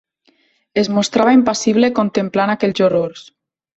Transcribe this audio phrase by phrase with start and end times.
[0.83, 3.29] Es mostrava impassible contemplant aquells horrors.